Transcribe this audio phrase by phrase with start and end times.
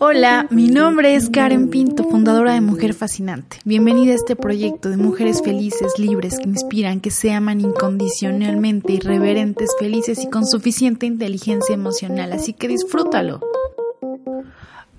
[0.00, 3.58] Hola, mi nombre es Karen Pinto, fundadora de Mujer Fascinante.
[3.64, 9.70] Bienvenida a este proyecto de mujeres felices, libres, que inspiran, que se aman incondicionalmente, irreverentes,
[9.76, 12.32] felices y con suficiente inteligencia emocional.
[12.32, 13.40] Así que disfrútalo.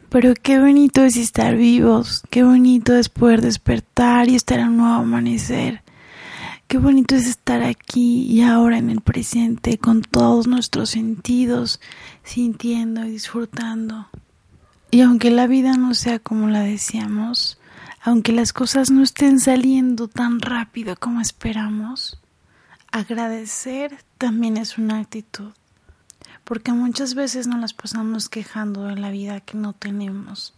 [0.09, 4.77] Pero qué bonito es estar vivos, qué bonito es poder despertar y estar en un
[4.79, 5.81] nuevo amanecer.
[6.67, 11.79] Qué bonito es estar aquí y ahora en el presente con todos nuestros sentidos,
[12.23, 14.09] sintiendo y disfrutando.
[14.91, 17.59] Y aunque la vida no sea como la deseamos,
[18.01, 22.19] aunque las cosas no estén saliendo tan rápido como esperamos,
[22.91, 25.51] agradecer también es una actitud.
[26.43, 30.55] Porque muchas veces nos las pasamos quejando de la vida que no tenemos.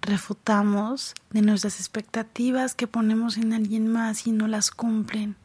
[0.00, 5.36] Refutamos de nuestras expectativas que ponemos en alguien más y no las cumplen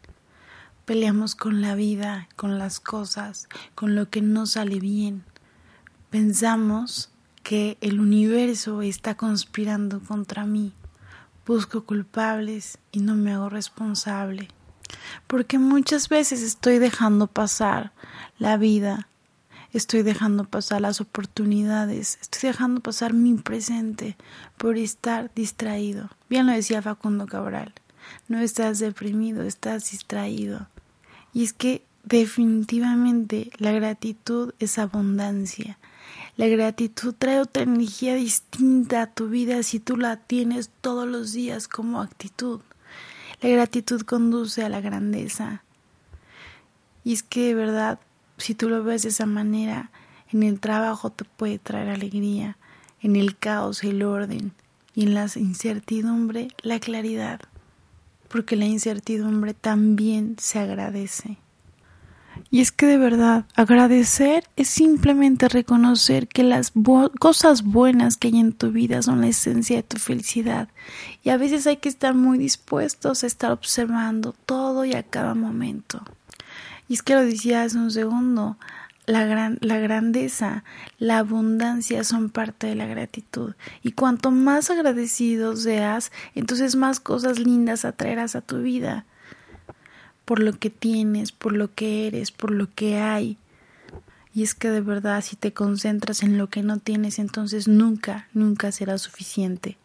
[0.90, 5.24] Peleamos con la vida, con las cosas, con lo que no sale bien.
[6.10, 7.12] Pensamos
[7.44, 10.74] que el universo está conspirando contra mí.
[11.46, 14.50] Busco culpables y no me hago responsable.
[15.28, 17.92] Porque muchas veces estoy dejando pasar
[18.38, 19.08] la vida,
[19.74, 24.18] estoy dejando pasar las oportunidades, estoy dejando pasar mi presente
[24.58, 26.10] por estar distraído.
[26.30, 27.74] Bien lo decía Facundo Cabral,
[28.28, 30.68] no estás deprimido, estás distraído.
[31.34, 35.78] Y es que definitivamente la gratitud es abundancia.
[36.40, 41.34] La gratitud trae otra energía distinta a tu vida si tú la tienes todos los
[41.34, 42.62] días como actitud.
[43.42, 45.64] La gratitud conduce a la grandeza.
[47.04, 48.00] Y es que de verdad,
[48.38, 49.92] si tú lo ves de esa manera,
[50.32, 52.56] en el trabajo te puede traer alegría,
[53.02, 54.54] en el caos el orden
[54.96, 57.42] y en la incertidumbre la claridad
[58.30, 61.38] porque la incertidumbre también se agradece.
[62.52, 66.74] Y es que de verdad, agradecer es simplemente reconocer que las
[67.20, 70.68] cosas buenas que hay en tu vida son la esencia de tu felicidad.
[71.24, 75.36] Y a veces hay que estar muy dispuestos a estar observando todo y a cada
[75.36, 76.04] momento.
[76.88, 78.58] Y es que lo decía hace un segundo,
[79.06, 80.64] la, gran, la grandeza,
[80.98, 83.54] la abundancia son parte de la gratitud.
[83.84, 89.06] Y cuanto más agradecido seas, entonces más cosas lindas atraerás a tu vida.
[90.30, 93.38] Por lo que tienes, por lo que eres, por lo que hay.
[94.32, 98.28] Y es que de verdad si te concentras en lo que no tienes, entonces nunca,
[98.34, 99.78] nunca será suficiente.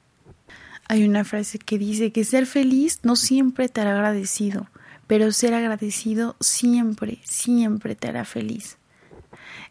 [0.87, 4.69] Hay una frase que dice que ser feliz no siempre te hará agradecido,
[5.07, 8.77] pero ser agradecido siempre, siempre te hará feliz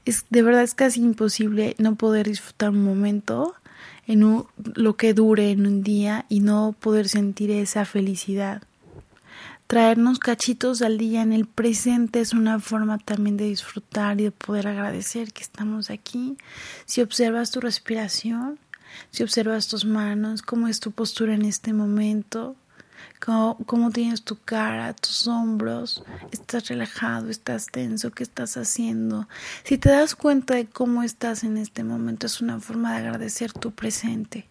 [0.05, 3.53] es de verdad es casi imposible no poder disfrutar un momento
[4.05, 4.45] en
[4.75, 8.63] lo que dure en un día y no poder sentir esa felicidad.
[9.67, 14.31] Traernos cachitos al día en el presente es una forma también de disfrutar y de
[14.31, 16.37] poder agradecer que estamos aquí.
[16.85, 18.59] Si observas tu respiración,
[19.11, 22.55] si observas tus manos, cómo es tu postura en este momento,
[23.19, 29.27] cómo, tienes tu cara, tus hombros, estás relajado, estás tenso, qué estás haciendo.
[29.63, 33.53] Si te das cuenta de cómo estás en este momento, es una forma de agradecer
[33.53, 34.47] tu presente.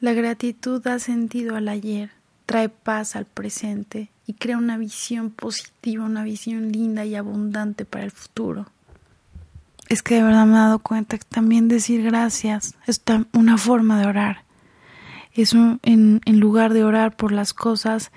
[0.00, 2.10] La gratitud da sentido al ayer,
[2.48, 8.04] trae paz al presente y crea una visión positiva, una visión linda y abundante para
[8.04, 8.66] el futuro.
[9.88, 14.00] Es que de verdad me he dado cuenta que también decir gracias es una forma
[14.00, 14.48] de orar
[15.42, 18.10] es en, en lugar de orar por las cosas,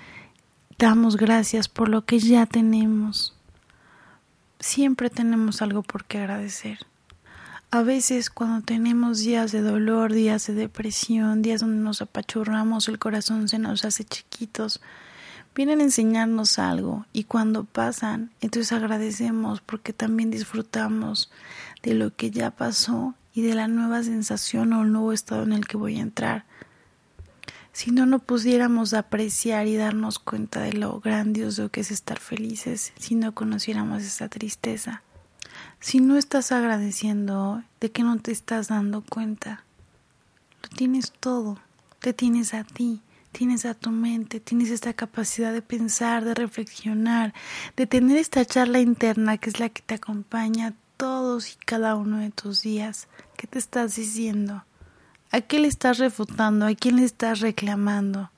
[0.78, 3.36] damos gracias por lo que ya tenemos.
[4.58, 6.78] Siempre tenemos algo por qué agradecer.
[7.74, 12.98] A veces cuando tenemos días de dolor, días de depresión, días donde nos apachurramos, el
[12.98, 14.82] corazón se nos hace chiquitos,
[15.54, 21.30] vienen a enseñarnos algo y cuando pasan, entonces agradecemos porque también disfrutamos
[21.82, 25.54] de lo que ya pasó y de la nueva sensación o el nuevo estado en
[25.54, 26.44] el que voy a entrar
[27.72, 32.92] si no no pudiéramos apreciar y darnos cuenta de lo grandioso que es estar felices,
[32.98, 35.02] si no conociéramos esa tristeza.
[35.82, 39.64] Si no estás agradeciendo de que no te estás dando cuenta,
[40.62, 41.58] lo tienes todo,
[41.98, 43.02] te tienes a ti,
[43.32, 47.34] tienes a tu mente, tienes esta capacidad de pensar, de reflexionar,
[47.74, 52.18] de tener esta charla interna que es la que te acompaña todos y cada uno
[52.18, 53.08] de tus días.
[53.36, 54.64] ¿Qué te estás diciendo?
[55.32, 56.64] ¿A qué le estás refutando?
[56.64, 58.30] ¿A quién le estás reclamando?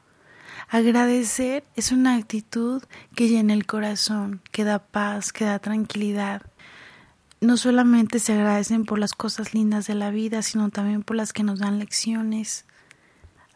[0.70, 2.82] Agradecer es una actitud
[3.14, 6.40] que llena el corazón, que da paz, que da tranquilidad.
[7.44, 11.34] No solamente se agradecen por las cosas lindas de la vida, sino también por las
[11.34, 12.64] que nos dan lecciones.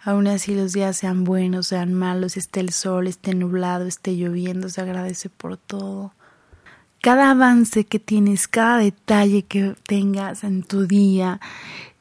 [0.04, 4.68] Aún así los días sean buenos, sean malos, esté el sol, esté nublado, esté lloviendo,
[4.68, 6.12] se agradece por todo.
[7.00, 11.40] Cada avance que tienes, cada detalle que tengas en tu día,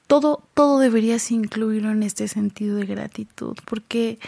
[0.07, 4.19] todo, todo deberías incluirlo en este sentido de gratitud, porque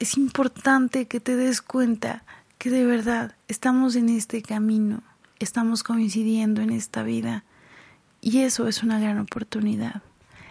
[0.00, 2.24] es importante que te des cuenta
[2.58, 5.04] que de verdad estamos en este camino,
[5.44, 7.44] estamos coincidiendo en esta vida,
[8.20, 10.02] y eso es una gran oportunidad.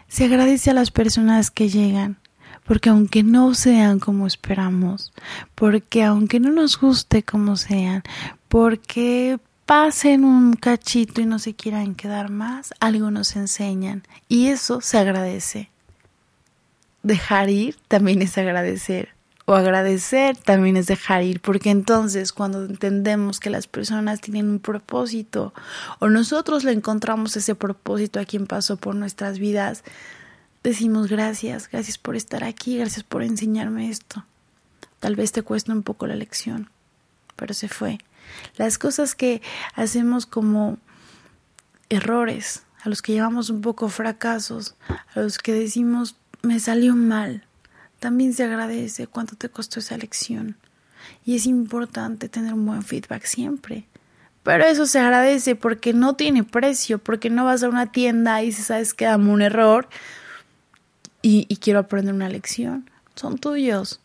[0.08, 2.18] Se agradece a las personas que llegan,
[2.66, 5.14] porque aunque no sean como esperamos,
[5.56, 8.04] porque aunque no nos guste como sean,
[8.50, 14.82] porque pasen un cachito y no se quieran quedar más, algo nos enseñan y eso
[14.82, 15.70] se agradece.
[17.04, 19.21] Dejar ir también es agradecer
[19.52, 24.60] o agradecer también es dejar ir, porque entonces cuando entendemos que las personas tienen un
[24.60, 25.54] propósito
[26.00, 29.84] o nosotros le encontramos ese propósito a quien pasó por nuestras vidas,
[30.64, 34.24] decimos gracias, gracias por estar aquí, gracias por enseñarme esto.
[35.02, 36.70] Tal vez te cuesta un poco la lección,
[37.36, 37.98] pero se fue.
[38.56, 39.42] Las cosas que
[39.76, 40.78] hacemos como
[41.90, 44.76] errores, a los que llevamos un poco fracasos,
[45.14, 47.44] a los que decimos me salió mal,
[48.02, 50.58] también se agradece cuánto te costó esa lección.
[51.24, 53.86] Y es importante tener un buen feedback siempre.
[54.44, 58.52] Pero eso se agradece porque no tiene precio, porque no vas a una tienda y
[58.52, 59.88] sabes que dame un error
[61.22, 62.90] y, y quiero aprender una lección.
[63.16, 64.02] Son tuyos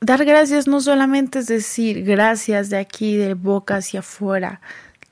[0.00, 4.60] dar gracias no solamente es decir gracias de aquí, de boca hacia afuera,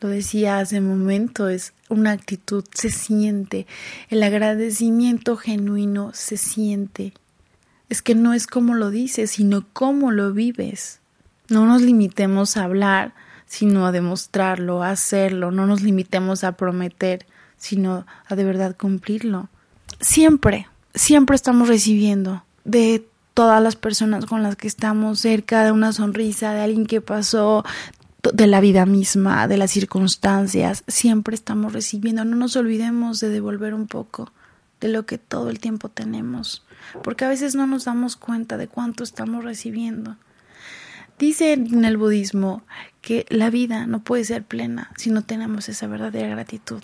[0.01, 3.67] lo decía hace momento, es una actitud, se siente,
[4.09, 7.13] el agradecimiento genuino se siente.
[7.91, 11.01] Es que no es como lo dices, sino cómo lo vives.
[11.51, 13.13] No nos limitemos a hablar,
[13.45, 17.27] sino a demostrarlo, a hacerlo, no nos limitemos a prometer,
[17.59, 19.49] sino a de verdad cumplirlo.
[20.01, 23.05] Siempre, siempre estamos recibiendo de
[23.35, 27.65] todas las personas con las que estamos cerca de una sonrisa, de alguien que pasó,
[28.23, 32.25] de la vida misma, de las circunstancias, siempre estamos recibiendo.
[32.25, 34.33] No nos olvidemos de devolver un poco
[34.81, 36.63] de lo que todo el tiempo tenemos,
[37.03, 40.17] porque a veces no nos damos cuenta de cuánto estamos recibiendo.
[41.19, 42.63] Dice en el budismo
[43.03, 46.83] que la vida no puede ser plena si no tenemos esa verdadera gratitud.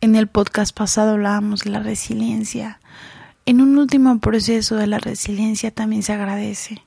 [0.00, 2.80] En el podcast pasado hablábamos de la resiliencia,
[3.46, 6.82] en un último proceso de la resiliencia también se agradece.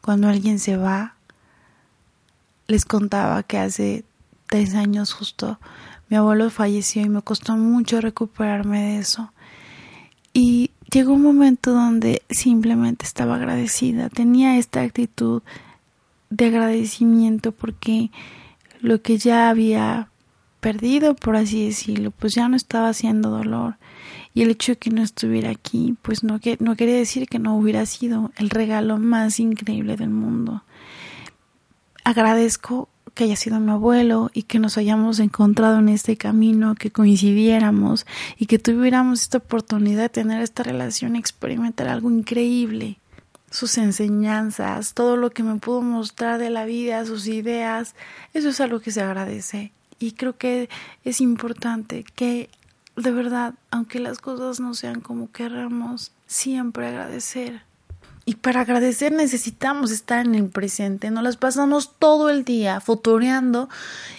[0.00, 1.14] Cuando alguien se va,
[2.66, 4.04] les contaba que hace
[4.46, 5.58] tres años justo
[6.08, 9.32] mi abuelo falleció y me costó mucho recuperarme de eso.
[10.34, 15.42] Y llegó un momento donde simplemente estaba agradecida, tenía esta actitud
[16.30, 18.10] de agradecimiento porque
[18.80, 20.08] lo que ya había
[20.60, 23.76] perdido, por así decirlo, pues ya no estaba haciendo dolor
[24.34, 27.38] y el hecho de que no estuviera aquí, pues no, que, no quería decir que
[27.38, 30.62] no hubiera sido el regalo más increíble del mundo.
[32.04, 36.90] Agradezco que haya sido mi abuelo y que nos hayamos encontrado en este camino, que
[36.90, 38.06] coincidiéramos
[38.38, 42.98] y que tuviéramos esta oportunidad de tener esta relación y experimentar algo increíble.
[43.50, 47.94] Sus enseñanzas, todo lo que me pudo mostrar de la vida, sus ideas,
[48.32, 49.72] eso es algo que se agradece.
[49.98, 50.70] Y creo que
[51.04, 52.48] es importante que
[52.96, 57.62] de verdad, aunque las cosas no sean como queramos, siempre agradecer
[58.24, 61.10] y para agradecer necesitamos estar en el presente.
[61.10, 63.68] Nos las pasamos todo el día fotoreando,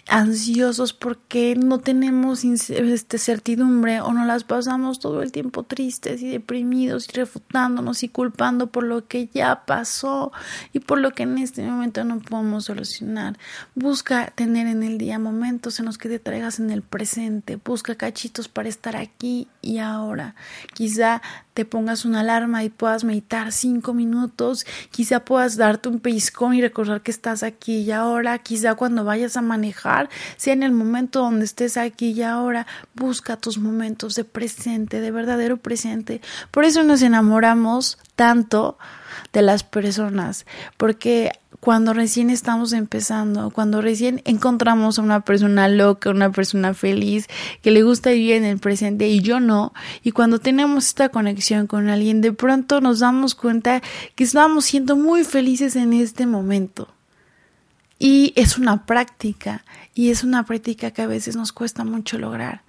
[0.08, 6.28] ansiosos porque no tenemos este, certidumbre o nos las pasamos todo el tiempo tristes y
[6.28, 10.34] deprimidos y refutándonos y culpando por lo que ya pasó
[10.74, 13.38] y por lo que en este momento no podemos solucionar.
[13.74, 17.58] Busca tener en el día momentos en los que te traigas en el presente.
[17.64, 20.36] Busca cachitos para estar aquí y ahora.
[20.74, 21.22] Quizá
[21.54, 26.62] te pongas una alarma y puedas meditar cinco minutos, quizá puedas darte un pellizcón y
[26.62, 31.20] recordar que estás aquí y ahora, quizá cuando vayas a manejar, sea en el momento
[31.20, 36.22] donde estés aquí y ahora, busca tus momentos de presente, de verdadero presente.
[36.52, 38.78] Por eso nos enamoramos tanto
[39.32, 40.46] de las personas,
[40.78, 47.28] porque cuando recién estamos empezando, cuando recién encontramos a una persona loca, una persona feliz,
[47.62, 51.68] que le gusta vivir en el presente y yo no, y cuando tenemos esta conexión
[51.68, 53.82] con alguien, de pronto nos damos cuenta
[54.16, 56.90] que estamos siendo muy felices en este momento.
[57.98, 59.64] Y es una práctica,
[59.96, 62.64] y es una práctica que a veces nos cuesta mucho lograr.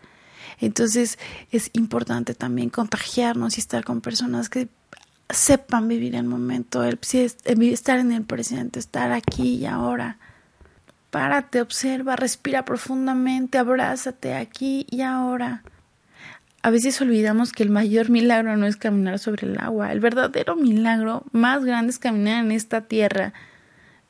[0.61, 1.19] Entonces
[1.51, 4.69] es importante también contagiarnos y estar con personas que
[5.31, 10.19] sepan vivir el momento, el, estar en el presente, estar aquí y ahora.
[11.11, 15.63] Párate, observa, respira profundamente, abrázate aquí y ahora.
[16.63, 19.93] A veces olvidamos que el mayor milagro no es caminar sobre el agua.
[19.93, 23.35] El verdadero milagro más grande es caminar en esta tierra,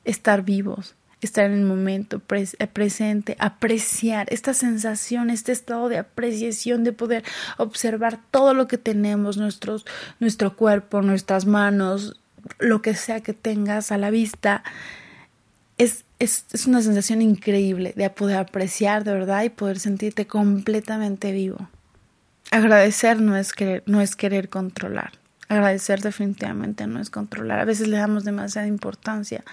[0.05, 0.95] estar vivos
[1.25, 7.25] estar en el momento eh, presente, apreciar esta sensación, este estado de apreciación de poder
[7.57, 9.85] observar todo lo que tenemos, nuestros,
[10.21, 12.21] nuestro cuerpo, nuestras manos,
[12.59, 14.63] lo que sea que tengas a la vista.
[15.79, 21.33] Es, es, es una sensación increíble de poder apreciar de verdad y poder sentirte completamente
[21.33, 21.69] vivo.
[22.51, 25.24] Agradecer no es querer, no es querer controlar.
[25.55, 27.61] Agradecer definitivamente no es controlar.
[27.61, 29.45] A veces le damos demasiada importancia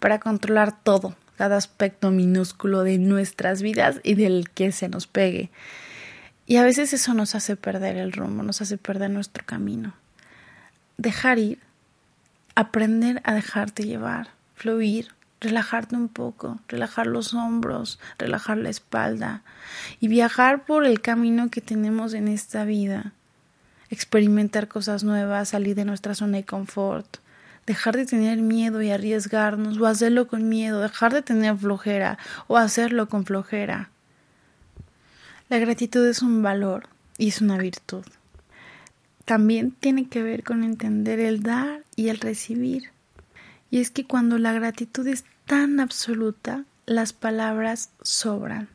[0.00, 5.50] para controlar todo, cada aspecto minúsculo de nuestras vidas y del que se nos pegue.
[6.46, 9.92] Y a veces eso nos hace perder el rumbo, nos hace perder nuestro camino.
[10.96, 11.58] Dejar ir,
[12.54, 19.42] aprender a dejarte llevar, fluir, relajarte un poco, relajar los hombros, relajar la espalda
[20.00, 23.12] y viajar por el camino que tenemos en esta vida
[23.92, 27.18] experimentar cosas nuevas, salir de nuestra zona de confort,
[27.66, 32.56] dejar de tener miedo y arriesgarnos o hacerlo con miedo, dejar de tener flojera o
[32.56, 33.90] hacerlo con flojera.
[35.50, 38.06] La gratitud es un valor y es una virtud.
[39.26, 42.92] También tiene que ver con entender el dar y el recibir.
[43.70, 48.70] Y es que cuando la gratitud es tan absoluta, las palabras sobran.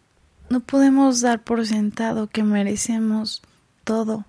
[0.52, 3.42] No podemos dar por sentado que merecemos
[3.84, 4.26] todo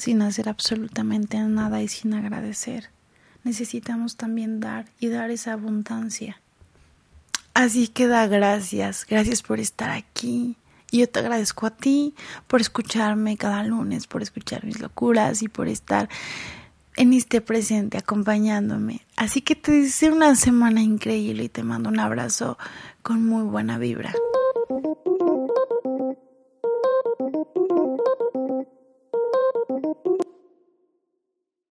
[0.00, 2.90] sin hacer absolutamente nada y sin agradecer.
[3.44, 6.40] Necesitamos también dar y dar esa abundancia.
[7.54, 10.56] Así que da gracias, gracias por estar aquí.
[10.90, 12.14] Y yo te agradezco a ti
[12.46, 16.08] por escucharme cada lunes, por escuchar mis locuras y por estar
[16.96, 19.02] en este presente acompañándome.
[19.16, 22.58] Así que te deseo una semana increíble y te mando un abrazo
[23.02, 24.12] con muy buena vibra.